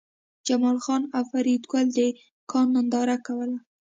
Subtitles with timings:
[0.47, 1.99] جمال خان او فریدګل د
[2.51, 3.57] کان ننداره کوله